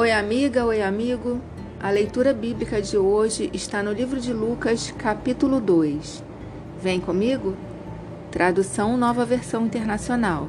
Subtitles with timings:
[0.00, 1.42] Oi, amiga, oi, amigo.
[1.78, 6.24] A leitura bíblica de hoje está no livro de Lucas, capítulo 2.
[6.82, 7.54] Vem comigo?
[8.30, 10.48] Tradução Nova Versão Internacional.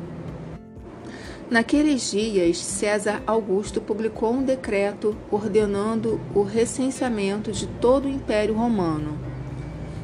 [1.49, 9.19] Naqueles dias, César Augusto publicou um decreto ordenando o recenseamento de todo o Império Romano.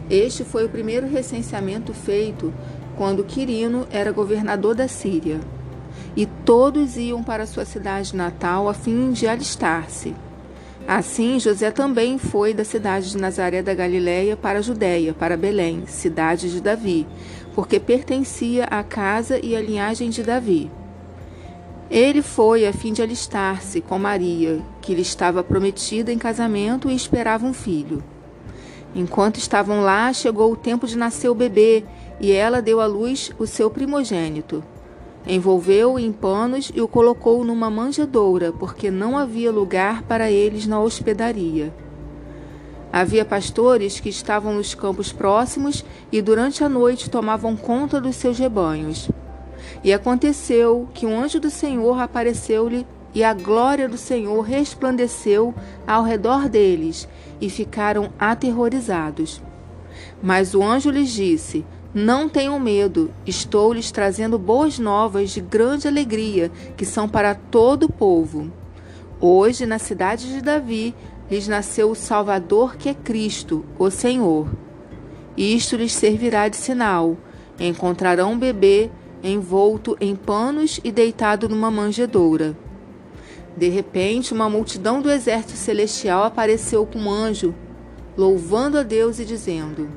[0.10, 2.54] Este foi o primeiro recenseamento feito
[2.98, 5.40] quando Quirino era governador da Síria
[6.16, 10.16] e todos iam para sua cidade natal a fim de alistar-se.
[10.88, 15.86] Assim, José também foi da cidade de Nazaré da Galiléia para a Judéia, para Belém,
[15.86, 17.06] cidade de Davi,
[17.54, 20.72] porque pertencia à casa e à linhagem de Davi.
[21.90, 26.96] Ele foi a fim de alistar-se com Maria, que lhe estava prometida em casamento e
[26.96, 28.04] esperava um filho.
[28.96, 31.84] Enquanto estavam lá, chegou o tempo de nascer o bebê,
[32.20, 34.64] e ela deu à luz o seu primogênito.
[35.28, 40.80] Envolveu-o em panos e o colocou numa manjedoura, porque não havia lugar para eles na
[40.80, 41.74] hospedaria.
[42.94, 48.40] Havia pastores que estavam nos campos próximos e durante a noite tomavam conta dos seus
[48.40, 49.12] rebanhos.
[49.84, 55.54] E aconteceu que um anjo do Senhor apareceu-lhe e a glória do Senhor resplandeceu
[55.86, 57.08] ao redor deles
[57.42, 59.42] e ficaram aterrorizados.
[60.22, 61.66] Mas o anjo lhes disse:
[61.98, 67.88] não tenham medo, estou lhes trazendo boas novas de grande alegria, que são para todo
[67.88, 68.52] o povo.
[69.20, 70.94] Hoje, na cidade de Davi,
[71.30, 74.48] lhes nasceu o Salvador, que é Cristo, o Senhor.
[75.36, 77.18] Isto lhes servirá de sinal:
[77.60, 78.92] encontrarão um bebê
[79.24, 82.56] envolto em panos e deitado numa manjedoura.
[83.58, 87.56] De repente, uma multidão do exército celestial apareceu com um anjo,
[88.16, 89.90] louvando a Deus e dizendo: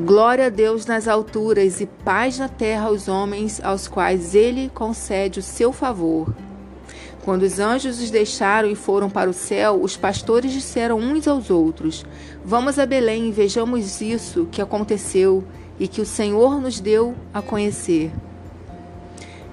[0.00, 5.40] Glória a Deus nas alturas e paz na terra aos homens aos quais ele concede
[5.40, 6.32] o seu favor.
[7.24, 11.50] Quando os anjos os deixaram e foram para o céu, os pastores disseram uns aos
[11.50, 12.06] outros:
[12.44, 15.42] Vamos a Belém e vejamos isso que aconteceu
[15.80, 18.12] e que o Senhor nos deu a conhecer.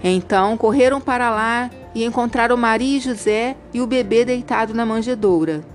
[0.04, 5.66] Então correram para lá e encontraram Maria e José e o bebê deitado na manjedoura.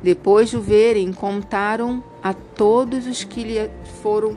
[0.00, 3.70] Depois de o verem, contaram a todos os que lhe
[4.02, 4.36] foram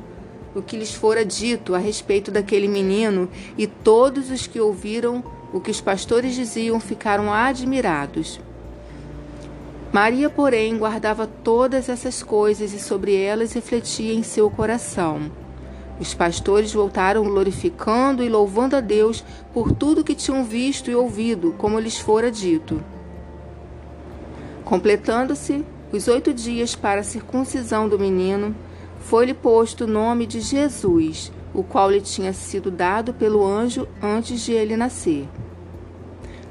[0.55, 5.59] o que lhes fora dito a respeito daquele menino, e todos os que ouviram o
[5.59, 8.39] que os pastores diziam ficaram admirados.
[9.91, 15.31] Maria, porém, guardava todas essas coisas e sobre elas refletia em seu coração.
[15.99, 19.23] Os pastores voltaram glorificando e louvando a Deus
[19.53, 22.83] por tudo que tinham visto e ouvido, como lhes fora dito.
[24.65, 25.63] Completando-se
[25.95, 28.55] os oito dias para a circuncisão do menino,
[28.99, 34.41] foi-lhe posto o nome de Jesus, o qual lhe tinha sido dado pelo anjo antes
[34.41, 35.27] de ele nascer.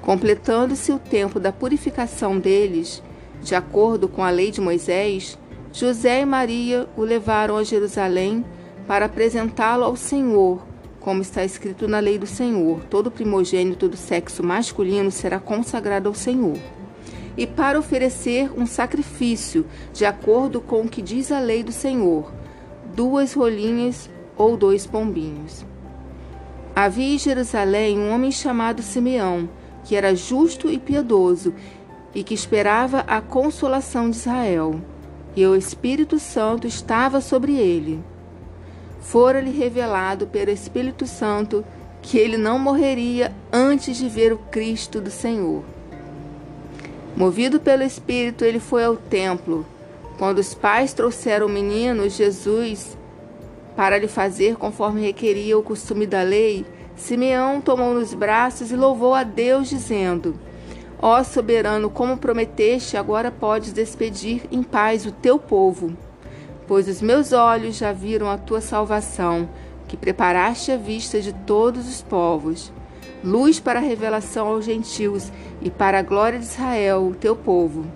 [0.00, 3.02] Completando-se o tempo da purificação deles,
[3.42, 5.38] de acordo com a lei de Moisés,
[5.72, 8.44] José e Maria o levaram a Jerusalém
[8.86, 10.62] para apresentá-lo ao Senhor,
[11.00, 16.14] como está escrito na lei do Senhor: todo primogênito do sexo masculino será consagrado ao
[16.14, 16.58] Senhor
[17.36, 22.32] e para oferecer um sacrifício, de acordo com o que diz a lei do Senhor,
[22.94, 25.64] duas rolinhas ou dois pombinhos.
[26.74, 29.48] Havia em Jerusalém um homem chamado Simeão,
[29.84, 31.54] que era justo e piedoso
[32.14, 34.80] e que esperava a consolação de Israel,
[35.36, 38.02] e o Espírito Santo estava sobre ele.
[39.00, 41.64] Fora-lhe revelado pelo Espírito Santo
[42.00, 45.73] que ele não morreria antes de ver o Cristo do Senhor.
[47.16, 49.64] Movido pelo Espírito, ele foi ao templo.
[50.18, 52.98] Quando os pais trouxeram o menino Jesus
[53.76, 56.66] para lhe fazer conforme requeria o costume da lei,
[56.96, 60.34] Simeão tomou nos braços e louvou a Deus, dizendo:
[61.00, 65.96] Ó soberano, como prometeste, agora podes despedir em paz o teu povo,
[66.66, 69.48] pois os meus olhos já viram a tua salvação,
[69.86, 72.72] que preparaste à vista de todos os povos
[73.24, 75.32] luz para a revelação aos gentios
[75.62, 77.86] e para a glória de Israel, o teu povo.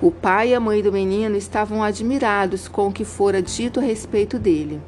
[0.00, 3.82] O pai e a mãe do menino estavam admirados com o que fora dito a
[3.82, 4.80] respeito dele.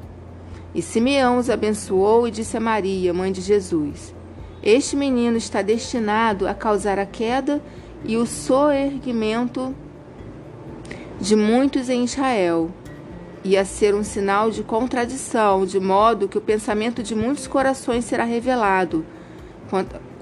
[0.74, 4.14] E Simeão os abençoou e disse a Maria, mãe de Jesus:
[4.62, 7.62] Este menino está destinado a causar a queda
[8.04, 9.74] e o soerguimento
[11.20, 12.70] de muitos em Israel
[13.48, 18.24] ia ser um sinal de contradição, de modo que o pensamento de muitos corações será
[18.24, 19.04] revelado.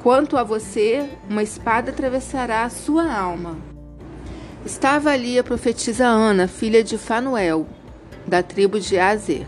[0.02, 3.56] Quanto, a você, uma espada atravessará a sua alma.
[4.64, 7.66] Estava ali a profetisa Ana, filha de Fanuel,
[8.26, 9.46] da tribo de Azer.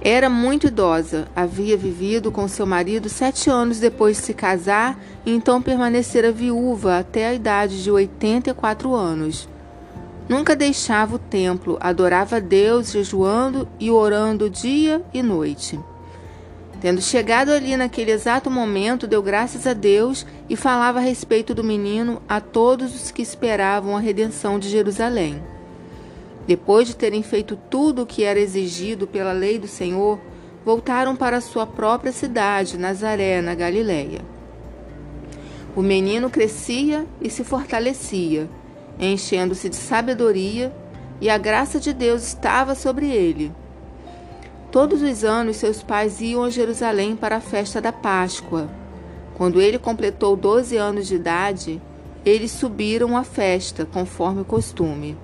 [0.00, 5.34] Era muito idosa, havia vivido com seu marido sete anos depois de se casar e
[5.34, 9.48] então permanecera viúva até a idade de 84 anos.
[10.28, 15.80] Nunca deixava o templo, adorava Deus, jejuando e orando dia e noite.
[16.80, 21.64] Tendo chegado ali naquele exato momento, deu graças a Deus e falava a respeito do
[21.64, 25.42] menino a todos os que esperavam a redenção de Jerusalém.
[26.46, 30.20] Depois de terem feito tudo o que era exigido pela lei do Senhor,
[30.64, 34.20] voltaram para sua própria cidade, Nazaré, na Galiléia.
[35.74, 38.48] O menino crescia e se fortalecia,
[39.06, 40.72] enchendo-se de sabedoria,
[41.20, 43.52] e a graça de Deus estava sobre ele.
[44.70, 48.68] Todos os anos seus pais iam a Jerusalém para a festa da Páscoa.
[49.34, 51.80] Quando ele completou 12 anos de idade,
[52.24, 55.16] eles subiram à festa, conforme o costume.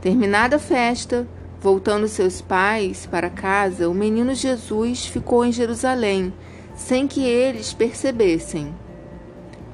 [0.00, 1.26] Terminada a festa,
[1.60, 6.32] voltando seus pais para casa, o menino Jesus ficou em Jerusalém,
[6.76, 8.74] sem que eles percebessem.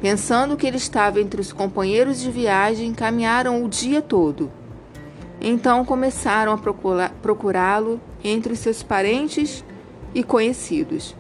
[0.05, 4.53] Pensando que ele estava entre os companheiros de viagem, caminharam o dia todo.
[5.41, 6.59] Então começaram a
[7.23, 9.65] procurá-lo entre os seus parentes
[10.15, 11.17] e conhecidos.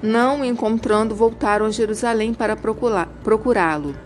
[0.00, 3.96] Não encontrando, voltaram a Jerusalém para procurá-lo.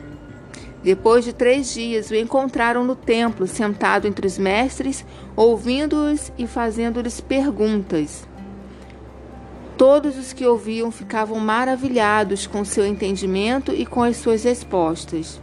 [0.83, 5.05] Depois de três dias, o encontraram no templo, sentado entre os mestres,
[5.37, 8.28] ouvindo-os e fazendo-lhes perguntas.
[9.79, 15.41] Todos os que ouviam ficavam maravilhados com seu entendimento e com as suas respostas.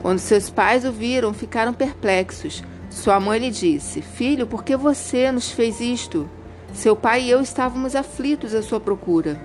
[0.00, 2.64] Quando seus pais o viram, ficaram perplexos.
[2.88, 6.26] Sua mãe lhe disse: Filho, por que você nos fez isto?
[6.72, 9.38] Seu pai e eu estávamos aflitos à sua procura.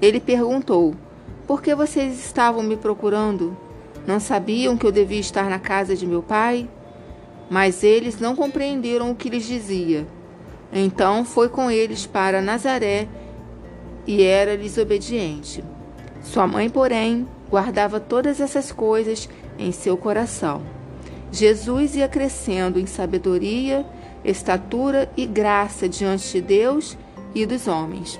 [0.00, 0.94] Ele perguntou:
[1.46, 3.54] Por que vocês estavam me procurando?
[4.06, 6.70] Não sabiam que eu devia estar na casa de meu pai?
[7.50, 10.06] Mas eles não compreenderam o que lhes dizia.
[10.72, 13.06] Então foi com eles para Nazaré
[14.06, 15.64] e era-lhes obediente.
[16.22, 20.62] Sua mãe, porém, guardava todas essas coisas em seu coração.
[21.32, 23.84] Jesus ia crescendo em sabedoria,
[24.24, 26.96] estatura e graça diante de Deus
[27.34, 28.18] e dos homens.